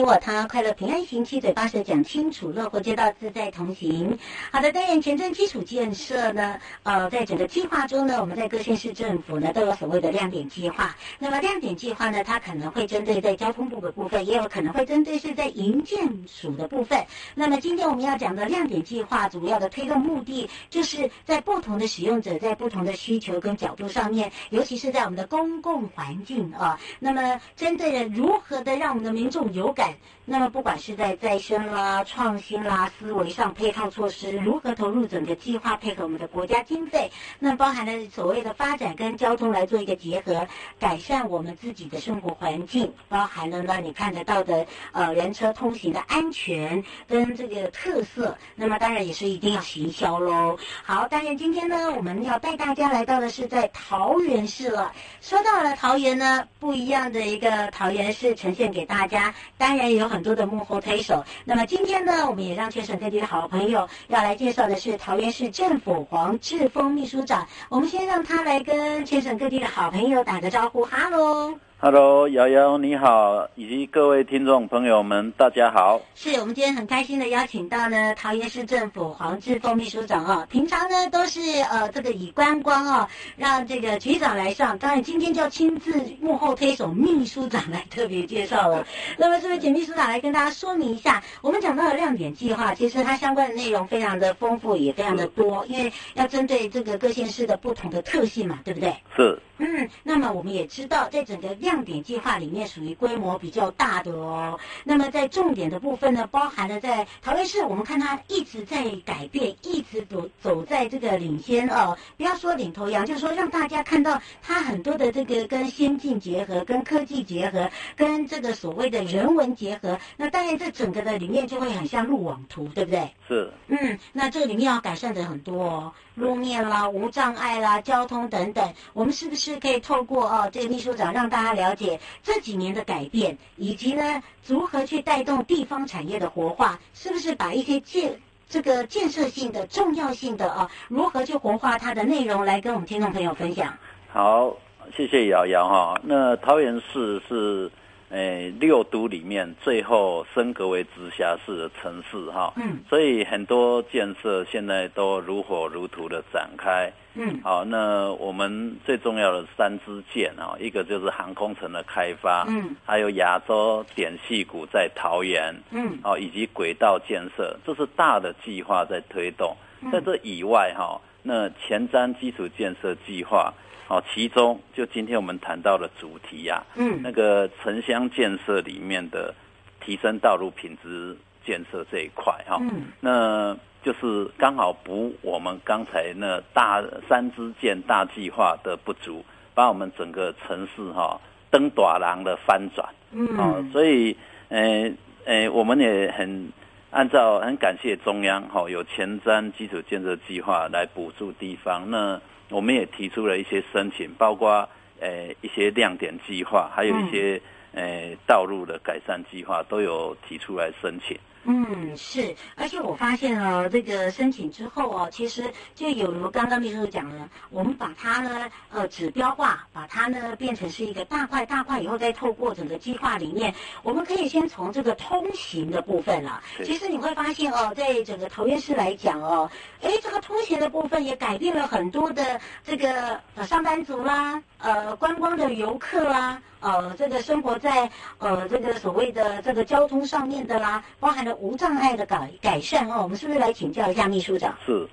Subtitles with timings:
[0.00, 4.18] 你我他，快乐平安行，七嘴八舌讲清楚，乐活街道自在同行。
[4.50, 10.96] 好的，当然前瞻基础建设呢，呃，在整个计划中呢，我们在各县市政府呢都有所谓的亮点计划。
[11.18, 17.04] 那么亮点计划呢，它可能会针对在交通部的部分，也有可能会针对是在营建署的部分。
[17.34, 29.89] 那么今天我们要讲的亮点计划，主要的推动目的，就是在不同的使用者在不同的需求跟角度上面，尤其是在我们的公共环境啊，那么针对了如何的让我们的民众有感。
[30.24, 37.10] 那么，不管是在再生啦、创新啦、思维上配套措施，如何投入整个计划，配合我们的国家经费，
[37.40, 40.46] 那包含了所谓的发展跟交通来做一个结合，
[40.78, 48.36] 改善我们自己的生活环境，包含了呢你看得到的呃人车通行的安全跟这个特色。
[48.54, 50.56] 那么当然也是一定要行销喽。
[50.84, 54.92] 好，当然今天呢我们要带大家来到的是在桃园市了。
[55.20, 59.34] 说到了桃园呢，不一样的一个桃园市呈现给大家。
[59.58, 61.24] 当然也有很多的幕后推手。
[61.44, 67.46] 那么今天呢，我们也让全省各地的好朋友要来介绍的是桃园市政府黄志峰秘书长。
[67.68, 71.58] 我们先让他来跟全省各地的好朋友打个招呼，哈喽。
[71.82, 75.98] Hello，瑶瑶你好，以及各位听众朋友们，大家好。
[76.14, 80.46] 是我们今天很开心的邀请到呢桃园市政府黄志峰秘书长哦。
[80.50, 81.40] 平常呢都是
[81.70, 83.08] 呃这个以观光哦，
[83.38, 88.86] 让这个局长来上，当然今天就要亲自幕后推手秘书长来特别介绍了。
[89.16, 98.94] 那么这位简秘书长来跟大家说明一下，我们讲到的亮点计划，其实它相关的内容非常的丰富，也非常的多，因为要针对这个各县市的不同的特性嘛，对不对？
[99.16, 99.38] 是。
[99.62, 104.58] 嗯，那么我们也知道，在整个亮点计划里面，属于规模比较大的哦。
[104.84, 111.96] 那么在重点的部分呢，包含了在桃园市，我们看它一直在改变，一直走走在这个领先哦。
[112.16, 119.98] 不要说领头羊，就是说让大家看到它很多的这个跟先进结合、跟科技结合、跟这个所谓的人文结合。
[120.16, 123.12] 那当然，这整个的里面就会很像路网图，对不对？
[123.26, 123.52] 是。
[123.66, 129.34] 嗯，那这里面要改善的很多哦，路面啦、无障碍啦、交通等等，我们是不？
[129.40, 143.72] 是可以透过哦，这个秘书长让大家了解这几年的改变，以及呢如何去带动地方产业的活化，是不是把一些建这个建设性的重要性的啊，如何去活化它的内容来跟我们听众朋友分享？
[144.12, 144.56] 好，
[144.96, 146.00] 谢谢瑶瑶哈。
[146.02, 147.70] 那桃园市是。
[148.10, 169.56] 诶，六都里面最后升格为直辖市的城市哈，嗯，所以很多建设现在都如火如荼的展开，嗯，好，那我们最重要的三支箭啊，一个就是航空城的开发，嗯，还有亚洲点矽谷在桃园，嗯，哦，以及轨道建设，这是大的计划在推动，
[169.92, 173.54] 在这以外哈，那前瞻基础建设计划。
[173.90, 179.34] 哦，其中就今天我们谈到的主题呀、啊，嗯，那个城乡建设里面的
[179.80, 183.52] 提升道路品质建设这一块哈，嗯，那
[183.82, 191.20] 就是刚好补我们刚才那大三支箭大计划的不足，把我们整个城市哈
[191.50, 194.16] 灯短廊的翻转，嗯，哦，所以，
[194.50, 194.94] 诶
[195.24, 196.52] 诶，我们也很
[196.92, 202.20] 按照很感谢中央哈有前瞻基础建设计划来补助地方那。
[202.50, 204.68] 我们也提出了一些申请，包括
[205.00, 207.40] 呃一些亮点计划，还有一些
[207.72, 211.16] 呃道路的改善计划，都有提出来申请。
[211.44, 226.42] 嗯，是，而且我发现哦这个申请之后哦，其实就有如刚刚秘书讲了，我们把它呢呃指标化，把它呢变成是一个大块大块，以后再透过整个计划里面，我们可以先从这个通行的部分了。
[226.62, 229.50] 其实你会发现哦，在整个桃园市来讲哦，
[229.80, 241.36] 哎，这个通行的部分也改变了很多的这个呃上班族啦，呃观光的游客啦，呃这个生活在呃这个所谓的这个交通上面的啦，包含了。
[241.40, 244.54] 无障碍的改改善哦，我们是不是来请教一下秘书长？
[244.66, 244.86] 是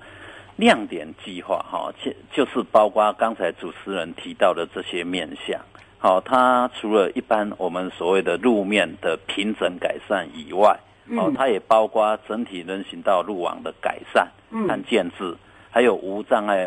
[0.56, 5.60] 亮点计划哈，就就是包括刚才主持人提到的这些面向。
[5.98, 10.78] 好，它除了一般我们所谓的路面的平整改善以外，
[11.10, 14.26] 哦，它也包括整体人行道路网的改善
[14.66, 15.36] 和建制，
[15.70, 16.66] 还有无障碍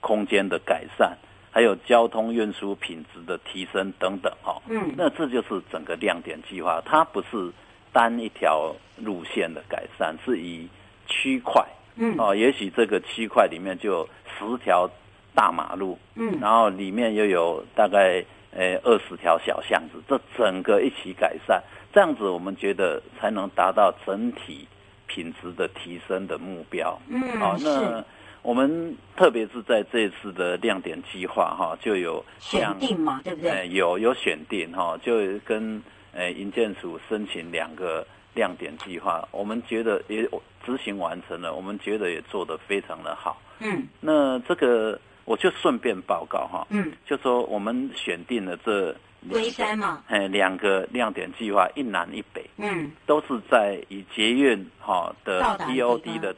[0.00, 1.16] 空间的改善，
[1.50, 4.60] 还有交通运输品质的提升等等哈。
[4.68, 7.52] 嗯，那这就是整个亮点计划，它不是。
[7.92, 10.68] 单一条路线的改善是以
[11.08, 11.60] 区块，
[11.96, 14.08] 嗯，哦，也许这个区块里面就有
[14.38, 14.88] 十条
[15.34, 21.60] 大马路，嗯，然后里面又有大概呃二十条小巷子，这整个一起改善，
[21.92, 24.68] 这样子我们觉得才能达到整体
[25.08, 28.04] 品质的提升的目标，嗯，好，那
[28.42, 33.68] 我们特别是在这一次的亮点计划哈，就有选定嘛，对不对？
[33.68, 35.82] 有有选定哈，就跟。
[36.12, 38.04] 呃，营建署申请两个
[38.34, 40.28] 亮点计划，我们觉得也
[40.66, 43.40] 执行完成了，我们觉得也做得非常的好。
[43.60, 48.92] 嗯，那这个我就顺便报告哈，嗯，就说我们选定了这
[49.30, 56.34] 龟山嘛，哎，两个亮点计划，一南一北，嗯，都是在以捷运哈的 TOD 的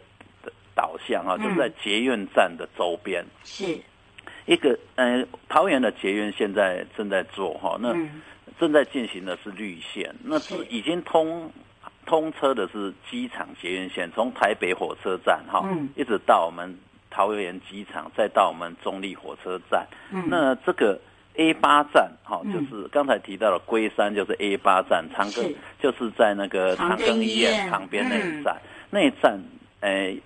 [0.75, 3.79] 导向啊，就是在捷运站的周边，是。
[4.47, 7.95] 一个呃，桃园的捷运现在正在做哈，那。
[8.61, 10.55] 正在进行的是绿线，那是。
[10.67, 11.51] 已经通
[12.07, 16.73] 通车的是机场捷运线，从台北火车站哈，嗯，一直到我们
[17.11, 19.85] 桃园机场，再到我们中立火车站。
[20.13, 21.01] 嗯，那这个
[21.35, 28.61] A 八站哈，就是刚才提到的龟山，就是 A 八站，长庚就是在那个长庚医院旁边那一站，
[28.91, 29.41] 那一站，
[29.81, 30.23] 诶。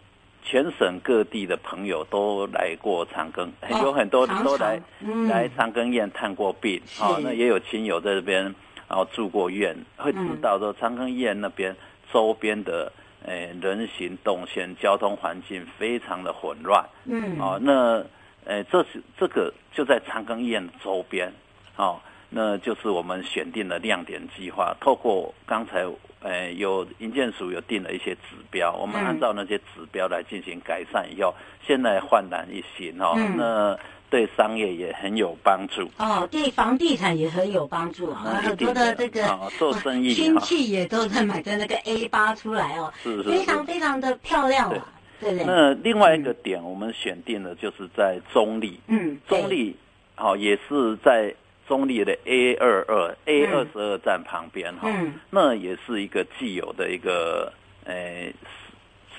[0.48, 8.44] 全省各地的朋友都来过长庚，哦、有很多都来、嗯、来长庚医院探过病，啊、哦，那也有亲友在这边，
[8.88, 11.74] 然后住过院，会知道说长庚医院那边
[12.12, 12.92] 周边的
[13.24, 18.04] 诶、呃、人行动线、交通环境非常的混乱，嗯，哦，那
[18.44, 21.32] 诶这是这个就在长庚医院的周边，
[21.74, 25.86] 哦，那就是我们选定了亮点计划，透过刚才。
[26.20, 33.12] 呃，有银建署有定了一些指标，我们按照那些指标来进行改善以后，嗯、现在焕然一新哦。
[33.16, 33.78] 嗯、那
[34.10, 38.40] 对商业也很有帮助哦，对房地产也很有帮助啊。
[38.42, 44.88] 很多的这个、哦、做生意亲戚也都在买的那个 A 八出来哦，是是是非常非常的漂亮啊。
[45.20, 45.44] 对对。
[45.44, 49.76] 那另外一个点，我们选定的就是在中立，嗯，中立
[50.16, 51.32] 好也是在。
[51.66, 57.52] 中立的 A 二二 A 二十二站旁边哈，嗯、那也是一个既有的一个
[57.84, 58.34] 诶、欸，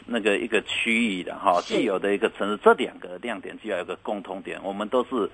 [0.06, 2.58] 那个一个区域的哈，既有的一个城市。
[2.64, 5.30] 这两个亮点就要有个共通点，我们都是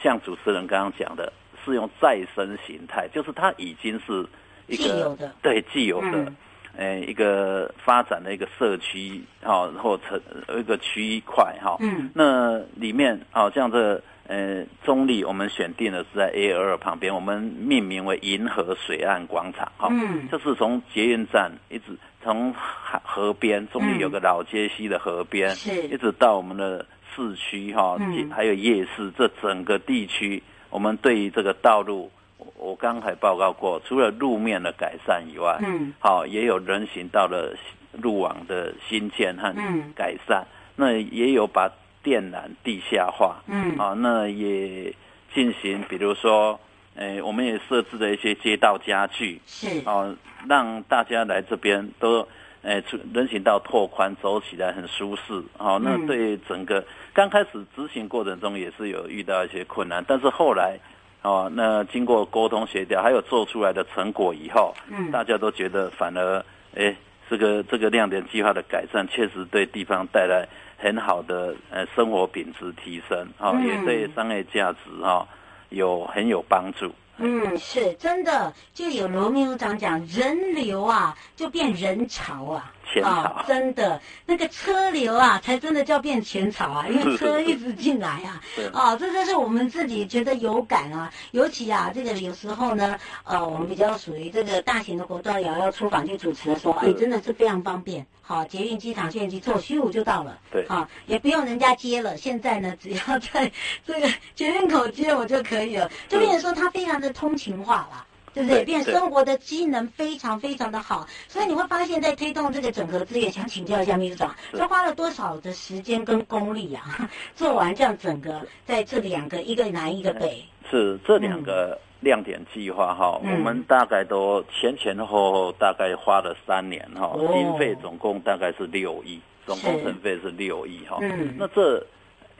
[0.00, 1.32] 像主持人刚刚讲的，
[1.64, 4.24] 是用再生形态，就是它已经是
[4.68, 6.36] 一个对既有的诶、嗯。
[6.76, 10.20] 欸、一个发展的一个社区哈，或城
[10.58, 14.02] 一个区块哈，嗯，那里面好像这个。
[14.28, 26.84] 呃，中立我们选定的是在 A 二旁边，我们命名为银河水岸广场，哈、嗯，就是从捷运站一直从河河边，中立有个老街西的河边，嗯、一直到我们的
[27.14, 32.10] 市区，哈，嗯、还有夜市，这整个地区，我们对于这个道路，
[32.56, 37.56] 我刚才报告过，除了路面的改善以外，嗯，好，也有人行道的
[37.92, 39.54] 路网的新建和
[39.94, 41.70] 改善，嗯、那也有把。
[42.06, 44.94] 电缆地下化，嗯，啊，那也
[45.34, 46.58] 进行，比如说，
[46.94, 50.14] 诶，我们也设置了一些街道家具，是，啊，
[50.48, 52.20] 让大家来这边都，
[52.62, 52.80] 诶，
[53.12, 60.78] 人行道拓宽，走起来很舒适，啊，那对整个刚开始执行过程中也是有遇到一些困难，但是后来，
[61.22, 66.44] 哦，那经过沟通协调，还有做出来的成果以后，嗯，大家都觉得反而，
[66.74, 66.96] 诶，
[67.28, 70.46] 这个这个亮点计划的改善，确实对地方带来。
[70.76, 75.26] 很好的呃生活品质提升啊，嗯、也对商业价值哈
[75.70, 76.92] 有很有帮助。
[77.18, 82.70] 嗯，是真的，就有罗秘书长讲，人流啊就变人潮啊。
[82.92, 84.00] 钱潮、哦，真的。
[84.24, 103.50] 那个车流啊，才真的叫变浅草啊， 因为车一直进来啊， 哦，这就是我们自己觉得有感啊，尤其啊，这个有时候呢，呃，我们比较属于这个大型的活动，也要出访去主持的时候，哎，真的是非常方便，好、哦，捷运机场线机坐虚五就到了，对，好、哦，也不用人家接了，现在呢， 只要在
[103.86, 108.05] 这个捷运口接我就可以了，就变成说它非常的通勤化了。
[108.36, 108.64] 对不对？
[108.66, 117.10] 变生活的机能非常非常的好，所以你会发现在推动这个整合资源，想请教一下秘书长，这花了多少的时间跟功力啊？
[117.34, 130.98] 做完这样整个在这两个一个南一个北，是这两个亮点计划哈，嗯、我们大概都前前后后大概花了三年哈，经、哦、费总共大概是六亿，总工程费是六亿哈。
[131.00, 131.82] 嗯，那这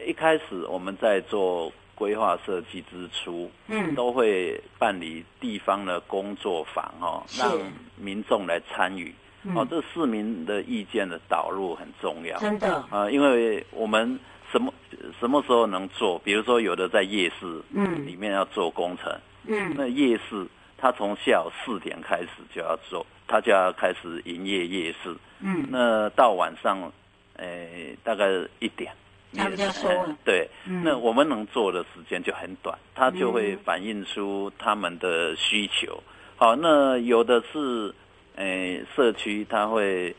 [0.07, 1.73] 一开始我们在做。
[1.97, 7.51] 规划设计之初，嗯，都会办理地方的工作坊，哈，让
[7.97, 9.13] 民众来参与，
[9.55, 14.21] 哦，这市民的意见的导入很重要，真的，啊，因为我们
[14.53, 14.73] 什么
[15.19, 16.19] 什么时候能做？
[16.19, 19.11] 比如说，有的在夜市，嗯，里面要做工程，
[19.47, 26.93] 嗯，那夜市他从下午四点开始就要做，他就要开始营业夜市，嗯，那到晚上，
[27.39, 28.27] 诶，大概
[28.59, 28.93] 一点。
[29.35, 36.03] 他比较收了，对，嗯、那我们能做的时间就很短，它就会反映出他们的需求。
[36.37, 37.93] 好，那有的是，
[38.37, 40.15] 诶、呃，社区他会，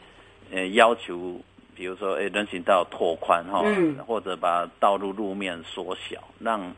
[0.52, 1.40] 呃，要求，
[1.76, 6.74] 比如说，诶、欸，人行道拓宽哈，嗯、或者把道路路面缩小，让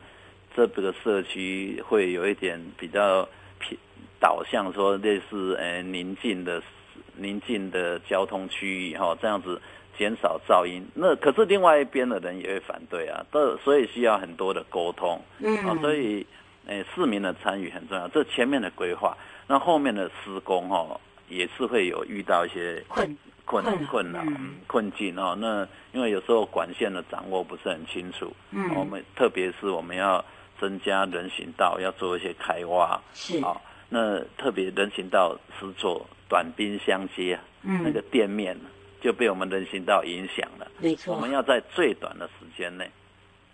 [0.54, 3.78] 这个社区会有一点比较偏
[4.18, 6.62] 导向说类似，呃，宁静的
[7.16, 9.60] 宁静的交通区域哈，这样子。
[10.00, 16.26] 减少噪音，那可是另外一边的人也会反对啊，这所以需要很多的沟通，嗯，啊，所以，
[16.66, 18.08] 诶，市民的参与很重要。
[18.08, 19.14] 这前面的规划，
[19.46, 23.14] 那后面的施工哦，也是会有遇到一些困
[23.44, 24.26] 困困难、
[24.66, 25.36] 困境哦。
[25.38, 30.24] 那因为有时候管线的掌握不是很清楚，嗯，我们特别是我们要
[30.58, 33.54] 增加人行道，要做一些开挖，是啊，
[33.90, 38.56] 那特别人行道是做短兵相接，嗯，那个店面。
[39.00, 40.66] 就被我们人行道影响了。
[40.78, 42.88] 没错，我们要在最短的时间内，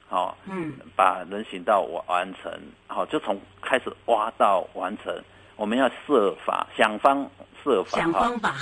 [0.09, 2.53] 好、哦，嗯，把人行道完成，
[2.89, 5.15] 好、哦，就从开始挖到完成，
[5.57, 7.29] 我们要设法想方
[7.63, 8.55] 设法，想方法，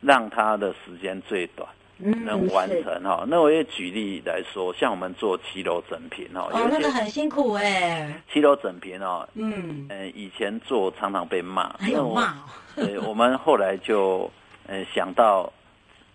[0.00, 1.68] 让它的时间最短，
[1.98, 3.24] 嗯，能完成哈。
[3.26, 12.42] 那我也举例来说，像我们做七楼整平哦，哦，那个很辛苦哎，七楼整平哦，嗯，呃，以前做常常被骂，还有骂、哦，
[12.76, 14.30] 对，我们后来就
[14.66, 15.52] 呃想到。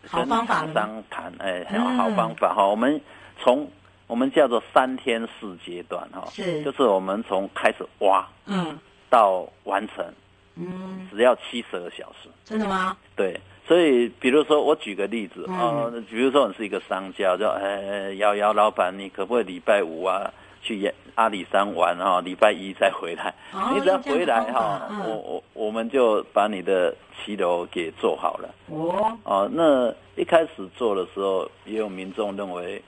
[0.08, 2.66] 好方法，商谈哎，很好方法哈。
[2.66, 3.00] 我们
[3.40, 3.70] 从
[4.08, 8.78] 我们叫做三天四阶段哈，是，就是我们从开始挖，嗯，
[9.10, 10.06] 到完成，
[10.56, 12.30] 嗯，只要七十二小时。
[12.44, 12.96] 真的吗？
[13.16, 20.32] 对，所以比如说我举个例子啊，比如说你是一个商家，叫哎瑶瑶老板，你可不可以礼拜五啊
[20.66, 23.34] 去阿里山玩哈，礼拜一再回来？
[23.74, 26.94] 你只要回来哈，我我我们就把你的。
[27.24, 29.90] 骑楼给做好了哦，哦，那
[30.22, 32.80] 一开始做的时候，也有民众认为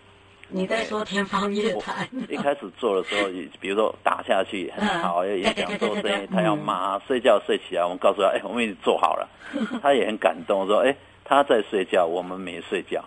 [0.50, 2.08] 你在说天方夜谭。
[2.30, 3.30] 一开始做的时候，
[3.60, 9.28] 比如说打下去很好，也也想做生意，他要骂，睡觉睡起来，我们告诉他，哎，我们已经做好了，
[9.82, 13.04] 他也很感动，说，哎，他在睡觉，我们没睡觉，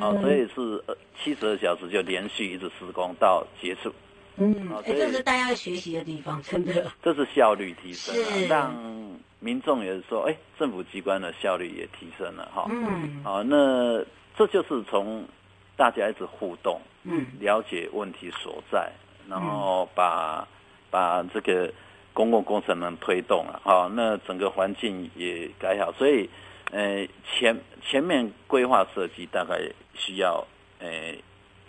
[0.00, 0.82] 啊，所以是
[1.22, 3.92] 七十二小时就连续一直施工到结束。
[4.36, 6.90] 嗯，哎，这是大家学习的地方，真的。
[7.02, 8.14] 这是效率提升，
[8.48, 8.74] 让。
[9.44, 14.00] 民众也是说，哎，政府机关的效率也提升了，哈，嗯，好，那
[14.36, 15.26] 这就是从
[15.76, 18.92] 大家一直互动，嗯，了解问题所在，
[19.28, 20.46] 然后把
[20.92, 21.68] 把这个
[22.12, 26.30] 公共工程能推动了，好，那整个环境也改好，所以，
[26.70, 29.58] 呃，前前面规划设计大概
[29.94, 30.46] 需要，
[30.78, 30.88] 呃，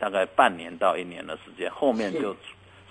[0.03, 2.36] 大概半年到一年的时间，后面就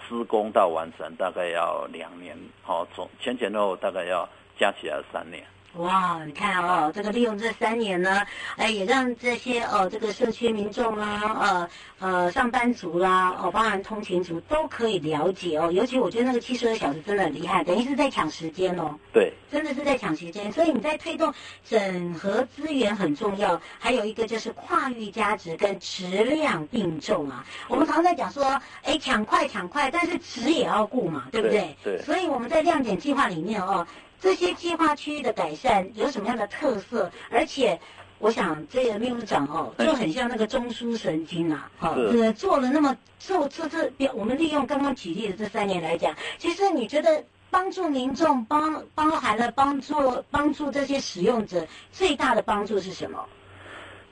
[0.08, 4.26] 施工到完成大概要两年，好，从前前后后大概要。
[4.58, 5.44] 加起来三年，
[5.76, 6.20] 哇！
[6.26, 8.22] 你看哦，这个利用这三年呢，
[8.56, 15.72] 哎，也让这些哦，这个社区民众啦，呃呃，上班族啦，哦，包含通勤族都可以了解哦。
[15.72, 18.94] 尤其我觉得那个七十二小时真的很厉害，等于是在抢时间哦。
[19.14, 20.52] 对，真的是在抢时间。
[20.52, 21.32] 所以你在推动
[21.66, 27.42] 整合资源很重要，还有一个就是跨域价值跟质量并重啊。
[27.68, 31.74] 我们常常在讲说，哎，抢快抢快，但是质也要顾嘛，对不对？
[31.82, 31.96] 对。
[31.96, 33.86] 对，所以我们在亮点计划里面哦。
[34.22, 37.10] 这些计划区域的改善有什么样的特色？
[37.28, 37.76] 而且，
[38.20, 53.18] 我想这个秘书长哦，就很像那个中枢神经啊，哈，呃，做了那么做这这表，我们利用刚刚举例的这三年来讲，其实你觉得帮助民众帮包含了帮助帮助这些使用者最大的帮助是什么？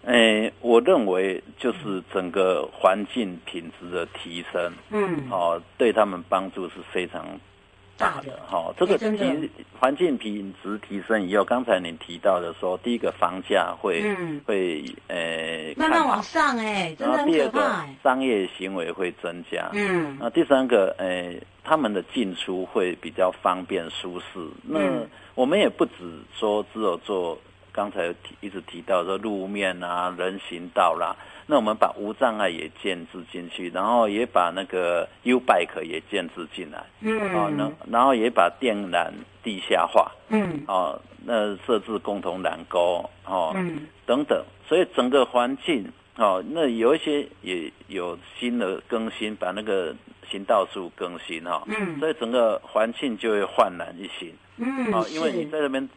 [0.06, 7.38] 诶，我认为就是整个环境品质的提升，嗯，哦，对他们帮助是非常
[8.00, 8.32] 大的。
[8.48, 17.30] 哈，这个提环境品质提升以后，刚才你提到的说，第一个房价会、嗯、会呃慢慢往上，诶，真的很可怕。
[17.30, 24.40] 然后第二个商业行为会增加，嗯，那第三个呃，他们的进出会比较方便舒适。
[24.62, 24.80] 那
[25.34, 25.92] 我们也不止
[26.34, 27.38] 说只有做。
[27.72, 31.14] 刚才提一直提到说路面啊、人行道啦，
[31.46, 39.10] 那我们把无障碍也建置进去，然后也把那个 U bike 也建置进来，嗯，哦，然然后也把电缆
[39.42, 45.86] 地下化，嗯，哦，那设置共同缆沟，哦，嗯，等等，所以整个环境，
[46.16, 49.94] 哦，那有一些也有新的更新，把那个
[50.28, 55.88] 行道树更新哈，嗯，所以整个环境就会焕然一新，嗯，哦，因为你在这边。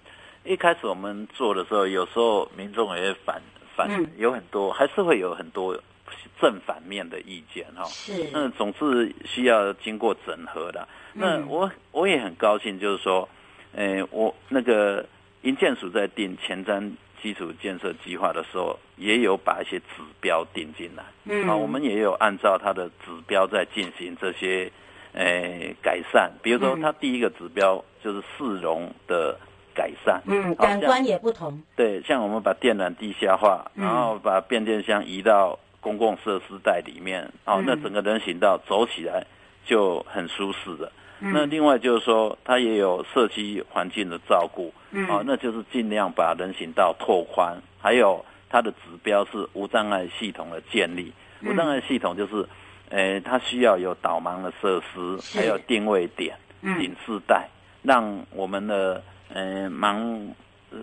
[0.45, 3.41] 一开始我们做的时候，有时候民众也会反
[3.75, 5.73] 反，有很多还是会有很多
[6.39, 7.85] 正反面的意见哈。
[7.85, 10.85] 是，那总是需要经过整合的。
[11.13, 13.27] 那我我也很高兴，就是说，
[13.73, 15.05] 诶，我那个
[15.43, 21.05] 银建署在定前瞻基础建设计划的时候，也有把一些指标定进来。
[21.23, 24.69] 嗯，啊，我们也有按照它的指标在进行这些
[25.13, 26.29] 诶改善。
[26.41, 29.39] 比如说，它第一个指标就是市容的。
[29.75, 31.61] 改善，嗯，感官也不同。
[31.75, 39.25] 对，像我们把电缆地下化，然后把变电箱移到公共设施带里面，哦，那整个人行道走起来
[39.65, 40.91] 就很舒适的。
[41.19, 44.73] 那另外就是说，它也有社区环境的照顾，
[45.09, 51.13] 哦，那就是尽量把人行道拓宽，还有它的指标是无障碍系统的建立。
[51.41, 52.45] 无障碍系统就是，
[52.89, 57.47] 诶，它需要有导盲的设施，还有定位点、警示带，
[57.81, 59.01] 让我们的。
[59.29, 60.27] 呃，盲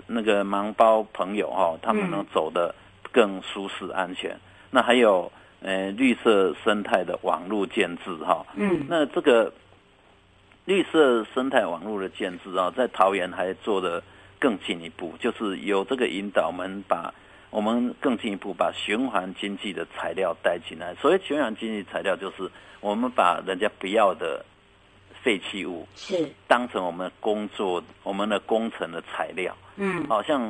[0.07, 2.75] 那个盲包朋友哈、哦，他们能走的
[3.13, 4.31] 更舒适安全。
[4.33, 5.31] 嗯、那还有
[5.63, 9.53] 呃绿色生态的网络建制哈，嗯，那这个
[10.65, 14.03] 绿色生态网络的建制啊，在桃园还做的
[14.39, 17.13] 更进一步，就是有这个引导，我们把
[17.51, 20.95] 我们更进一步把循环经济的材料带进来。
[20.97, 24.45] 所谓循环经济材料，就是我们把人家不要的。
[25.23, 26.29] 废弃物是。
[26.47, 30.41] 当成我们工作、我们的工程的材料，嗯，好像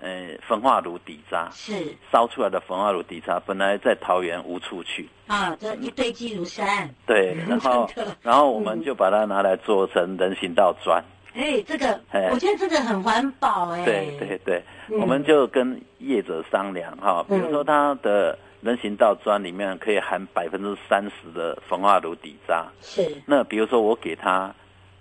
[0.00, 1.94] 呃焚化炉底渣是。
[2.12, 5.08] 烧出来的焚化炉底渣，本来在桃园无处去。
[5.26, 6.88] 啊，这一堆积如山。
[7.06, 7.88] 对，然后
[8.22, 11.02] 然后我们就把它拿来做成人行道砖。
[11.34, 13.84] 哎，这个我觉得这个很环保哎。
[13.84, 14.62] 对对对，
[15.00, 18.38] 我们就跟业者商量哈，比如说他的。
[18.62, 23.16] 人行道砖里面可以含百分之三十的焚化炉底渣，是。
[23.26, 24.52] 那比如说我给他，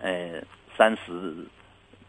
[0.01, 0.41] 呃，
[0.77, 1.33] 三十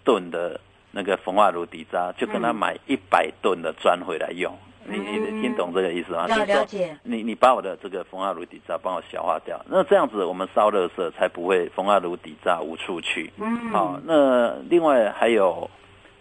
[0.04, 4.52] 吨的那个焚化炉底渣，就跟他买一百吨的砖回来用。
[4.84, 6.26] 嗯、你你听懂这个意思吗？
[6.28, 6.96] 要了解。
[7.02, 13.32] 你你把我的这个焚化炉底渣帮我消化掉，那这样子我们烧热色才不会焚化炉底渣无处去。
[13.38, 13.70] 嗯。
[13.70, 15.70] 好，那另外还有，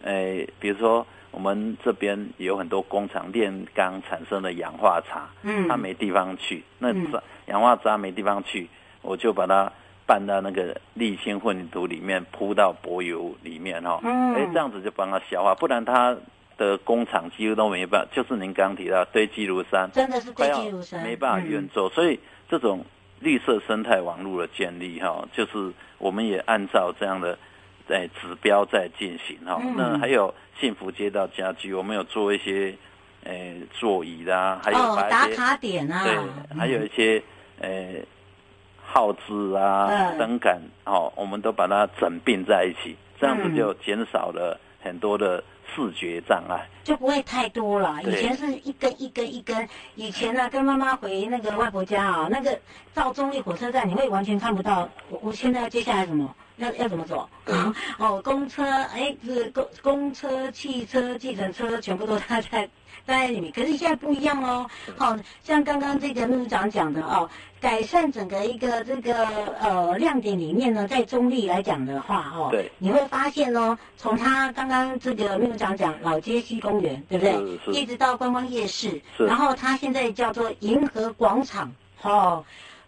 [0.03, 1.05] 呃，比如说。
[1.35, 6.93] 我们这边有很多工厂炼钢产生的氧化茶，嗯，它没地方去，那
[7.47, 8.69] 氧化渣没地方去，
[9.01, 9.69] 我就把它
[10.07, 16.15] 拌到那个沥青混凝土里面，铺到柏油里面哈，嗯，哎，这样子就帮它消化，不然它
[16.57, 22.17] 的工厂几乎都没办法，就是您刚提到堆积如山，真的是堆积如山，没办法运作，所以
[22.47, 22.85] 这种
[23.19, 27.37] 绿色生态网络的建立哈，就是我们也按照这样的。
[27.87, 32.73] 在指标在进行哈，那还有幸福街道家居，我们有做一些
[33.23, 37.21] 诶、呃、座椅啦，还有打卡点啊，对，还有一些
[37.59, 38.03] 诶
[38.83, 45.43] 号志啊、灯杆哦，我们都把它整并在一起，这样子就减少了很多的
[45.75, 47.99] 视觉障碍，就不会太多了。
[48.03, 52.57] 以前是一根一根一根，以前呢、啊、跟妈妈回那个外婆家啊，那个
[52.93, 54.87] 到中立火车站，你会完全看不到。
[55.09, 56.33] 我我现在要接下来什么？
[56.57, 57.29] 要要怎么走？
[57.45, 62.69] 嗯、 哦，公车，哎，是公公车、汽车、计程车，全部都在在
[63.05, 63.51] 在里面。
[63.51, 69.25] 可是现在不一样哦，好像刚刚这个秘书长讲的哦，改善整个一个这个
[69.59, 77.73] 呃亮点里面呢，在中立来讲的话哦，对，你会发现哦，从他刚刚这个秘书长讲老街西公园，对不对？
[77.73, 82.43] 一直到观光夜市，然后他现在叫做银河广场，哦。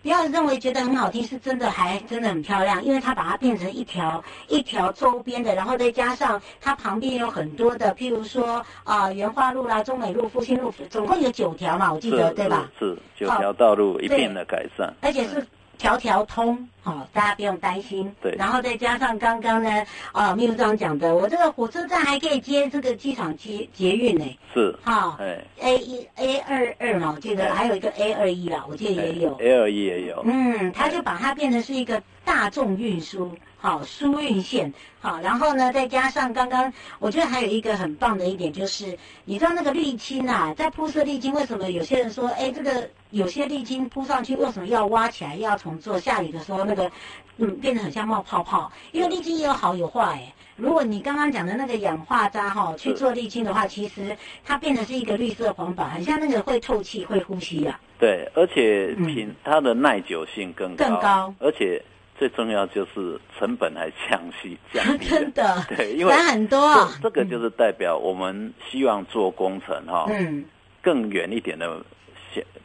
[0.08, 12.72] 不要认为觉得很好听，是真的还真的很漂亮，因为它把它变成一条一条周边的，然后再加上它旁边有很多的，譬如说啊，原花路啦、中美路、复兴路，总共有九条嘛，我记得对吧？
[12.80, 15.46] 是九条道路一并的改善，而且是
[15.78, 18.14] 条条通，好、哦，大家不用担心。
[18.22, 18.36] 对。
[18.38, 24.26] 然后再加上刚刚呢，啊，秘书长讲的，我这个火车站还可以接这个机场捷捷运呢。
[24.54, 24.76] 是。
[24.84, 25.16] 哈、哦。
[25.20, 25.44] 哎。
[25.60, 29.36] A 一 A 二二嘛，我记得还有一个 A 二一啦，我记得也有。
[29.40, 30.24] A 二一也有。
[30.26, 33.32] 嗯，他就把它变成是一个大众运输。
[33.60, 46.00] 好，疏运线好，然后呢，再加上刚刚，我觉得还有一个很棒的一点就是，你知道那个沥青啊，在铺设沥青，为什么有些人说，哎，这个有些沥青铺上去，为什么要挖起来，要重做？
[46.00, 46.92] 下雨的时候那个，
[47.38, 48.72] 嗯，变得很像冒泡泡。
[48.92, 54.16] 因为沥青也有好有坏，哎，如果你刚刚讲的那个氧化渣哈去做沥青的话，其实
[54.46, 57.80] 它变成是一个绿色环保，很像那个会透气、会呼吸啊。
[57.98, 61.82] 对，而且品它的耐久性更高，更高，而且。
[62.18, 66.90] 最重要就是成本还降息降低， 真的对，因为很多啊。
[67.02, 70.44] 这个就是代表我们希望做工程哈，嗯，
[70.82, 71.80] 更远一点的，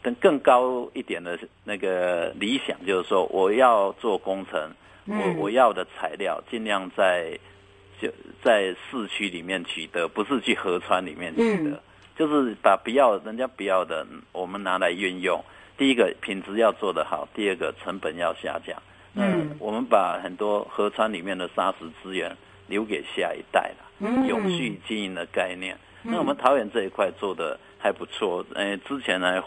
[0.02, 4.70] 更更高一点的那个理想，就是说我要做工程，
[5.06, 7.38] 我我要的材料尽量在
[8.00, 8.08] 就
[8.42, 11.82] 在市区里面取得，不是去河川里面取得，
[12.16, 15.44] 就是把不要人家不要的，我们拿来运用。
[15.76, 18.80] 第一个品质要做得好，第二个成本要下降。
[19.14, 25.76] 嗯，我们把很多河川里面的砂石资源留给下一代了，嗯，永续经营的概念。
[26.04, 29.42] 嗯、那我们桃园这一块做的还不错，呃，之前呢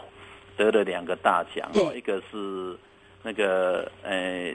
[0.56, 2.76] 得了两个大奖哦，一个是
[3.22, 4.54] 那个呃，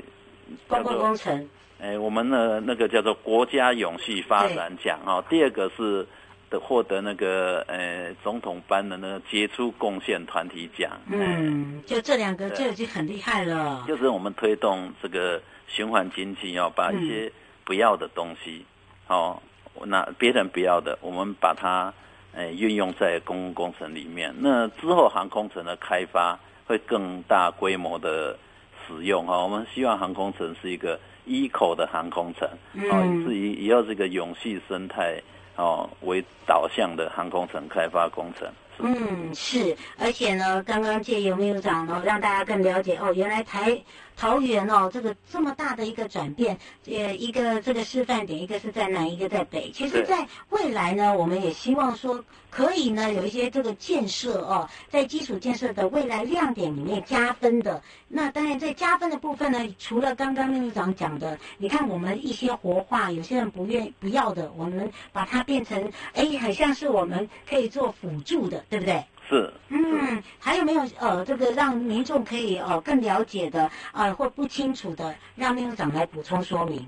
[0.67, 6.05] 观光工程，呃，我们的那个叫做国家永续发展奖哦，第二个是。
[6.51, 13.85] 的获得那个呃总统颁的那个杰出贡献团体奖，嗯，就这两个就已经很厉害了。
[13.87, 17.31] 就是我们推动这个循环经济，要把一些
[17.63, 18.65] 不要的东西，
[19.07, 19.41] 嗯、哦，
[19.85, 21.93] 那别人不要的，我们把它
[22.33, 24.35] 呃运用在公共工程里面。
[24.37, 26.37] 那之后航空城的开发
[26.67, 28.37] 会更大规模的
[28.85, 29.43] 使用哈、哦。
[29.43, 35.21] 我们希望航空城是一个 eco 的航空城，嗯、哦，至于也要这个永续生态。
[35.55, 38.47] 哦，为导向的航空城开发工程。
[38.79, 43.79] 嗯，是，而且呢，刚刚借由秘书长哦，让大家更了解哦，原来台
[44.17, 46.57] 桃园哦，这个这么大的一个转变，
[46.87, 49.71] 呃，一个这个示范点，一个是在南，一个在北。
[49.71, 57.81] 其实，在未来呢，我们也希望说，可以呢有一些这个建设哦，在基础建设的未来亮点里面加分的。
[58.07, 68.60] 那当然，在加分的部分呢，除了刚刚秘书长讲的，你看我们一些活化，有些人不愿不要的，我们把它变成，哎，很像是我们可以做辅助的。
[68.69, 69.03] 对不对？
[69.29, 69.49] 是。
[69.69, 76.85] 嗯，还有没有呃，这个让民众可以呃更了解的啊、呃，或不清楚的，让秘书长来补充说明。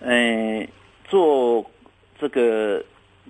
[0.00, 0.66] 嗯，
[1.04, 1.64] 做
[2.18, 2.84] 这个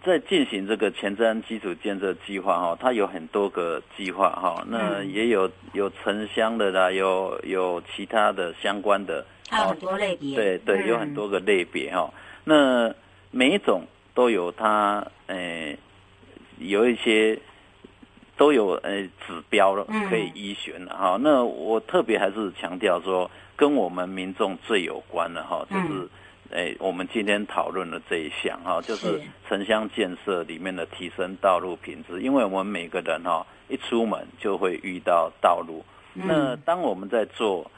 [0.04, 10.36] 在进行这个前瞻基础建设计划哈，它有很多个计划哈，那也有有城乡的啦，有有其他的相关的，还有很多类别。
[10.36, 12.12] 对对，有很多个类别哈。
[12.44, 12.94] 那
[13.30, 13.82] 每一种
[14.14, 15.76] 都有它，呃
[16.58, 17.38] 有一些
[18.38, 21.18] 都有呃指标了，可以依循的哈。
[21.20, 26.08] 那我特别还是强调说，跟我们民众最有关的哈，就是
[26.50, 32.22] 诶我们今天讨论的这一项哈，就是城乡建设里面的提升道路品质。
[32.22, 37.68] 因为我们每个人哈一出门就会遇到道路，那当我们在做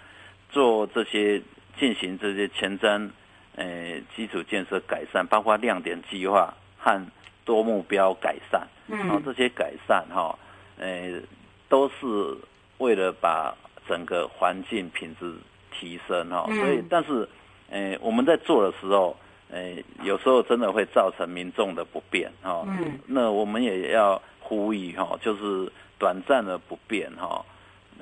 [0.50, 1.40] 做这些
[1.78, 3.08] 进行这些前瞻
[3.56, 7.00] 诶基础建设改善，包括亮点计划和。
[7.42, 10.38] 多目标改善，然后这些改善哈，
[10.80, 11.20] 呃，
[11.68, 12.36] 都是
[12.78, 13.54] 为了把
[13.86, 15.32] 整个环境品质
[15.70, 17.28] 提升哈，所以但是，
[17.68, 19.14] 呃，我们在做的时候，
[19.50, 22.66] 呃，有时候真的会造成民众的不便哈，
[23.06, 27.44] 那我们也要呼吁哈，就是短暂的不便哈，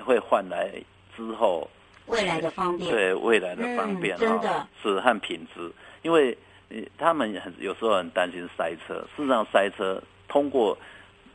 [0.05, 0.71] 会换来
[1.17, 1.69] 之后
[2.07, 5.71] 未来的方便，对未来的方便哈，是和品质，
[6.03, 6.37] 因为。
[6.99, 10.77] 他们很有时候很担心塞车，事实上塞车通过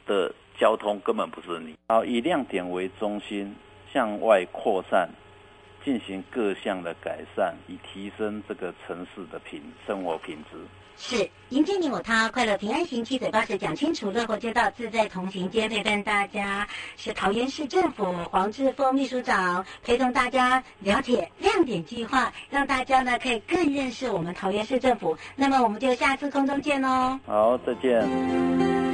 [0.06, 1.76] 的交通根本不是你。
[1.88, 3.56] 好，以亮点为中心
[3.92, 5.10] 向外扩散，
[5.84, 10.58] 进行各项的改善，以提升这个城市的品生活品质。
[10.96, 15.50] 是迎接你我他，快乐平安行，七嘴八舌讲清楚，乐活街道自在同行。
[15.50, 25.18] 今天陪伴大家是桃园市政府黄志峰秘书长，陪同大家了解亮点计划，让大家呢可以更认识我们桃园市政府。
[25.36, 27.20] 那么我们就下次空中见喽。
[27.26, 28.93] 好，再见。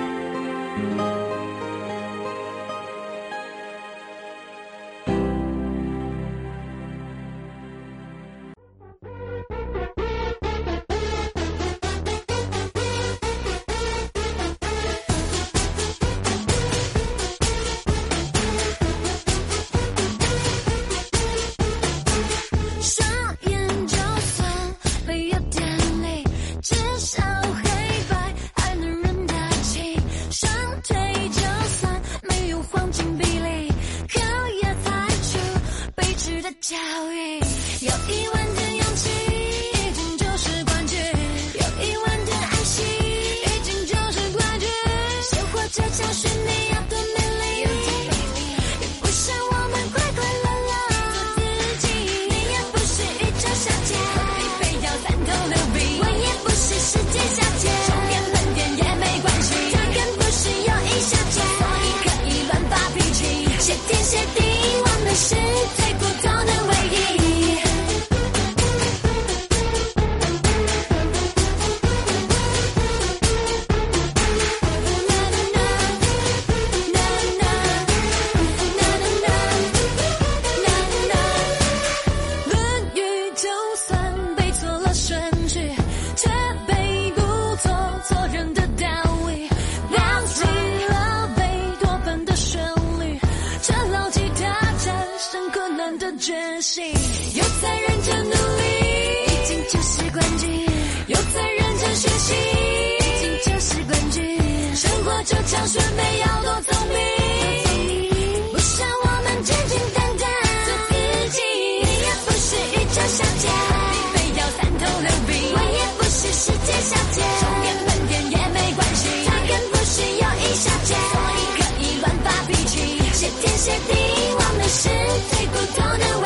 [123.59, 123.97] 设定，
[124.35, 124.87] 我们是
[125.29, 126.18] 最普通的。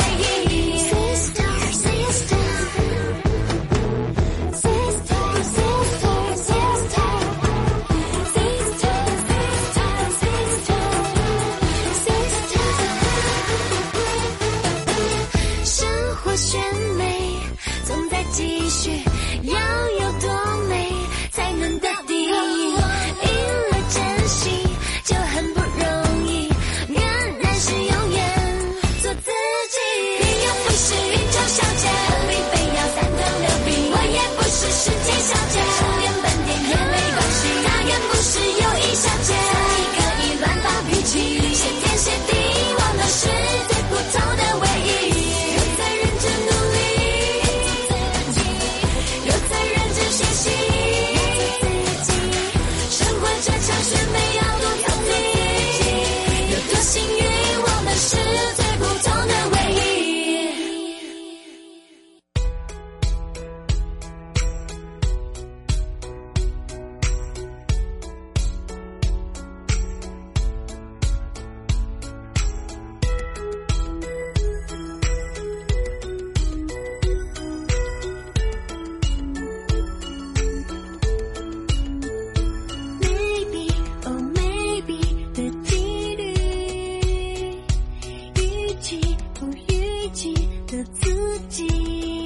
[90.73, 92.22] 的自己。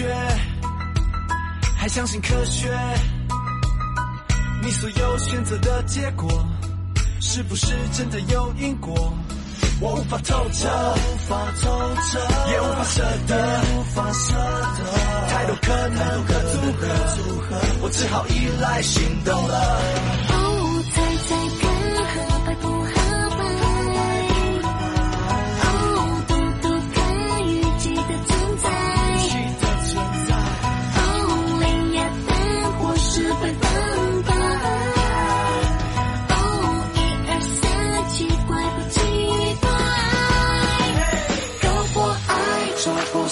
[0.00, 0.06] 觉，
[1.76, 2.72] 还相信科学。
[4.62, 6.26] 你所有选择的结果，
[7.20, 9.12] 是不是真的有因果？
[9.78, 12.18] 我无法透彻，无法透彻，
[12.50, 14.34] 也无法舍得，无法舍
[14.78, 14.84] 得。
[15.28, 20.39] 太多可能和组合，组合我只好依赖行动了。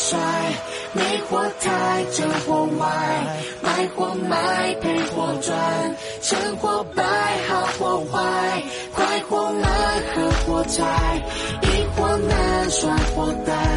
[0.09, 0.19] 帅，
[0.95, 2.87] 没火太就火外，
[3.61, 5.55] 卖火卖赔火赚，
[6.23, 7.05] 趁火败
[7.47, 8.63] 好或坏，
[8.95, 9.71] 快或慢
[10.15, 10.83] 和火柴，
[11.61, 13.68] 一或难，耍火带。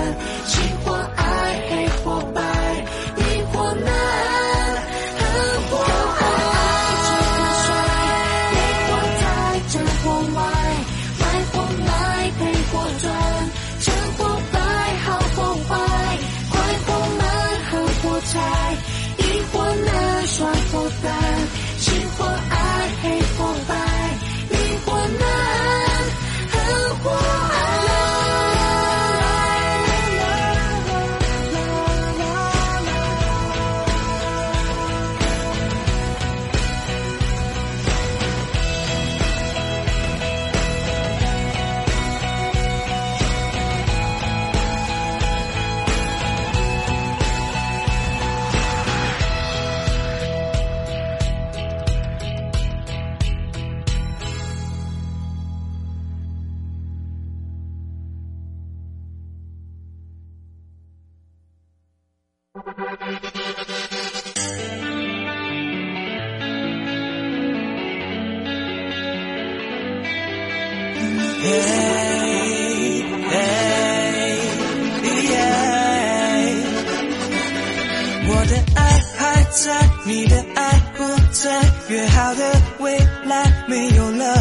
[71.43, 71.47] 嘿
[78.27, 78.79] 我的爱
[79.17, 84.37] 还在，你的爱不在，约好的未来没有了。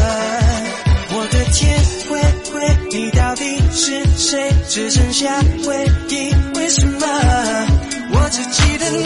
[1.13, 1.75] 我的天
[2.07, 2.21] 灰
[2.53, 2.61] 灰，
[2.91, 4.53] 你到底是谁？
[4.69, 7.07] 只剩下回忆，为什么？
[8.13, 9.03] 我只记得你